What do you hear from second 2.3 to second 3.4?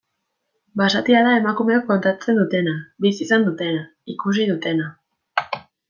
dutena, bizi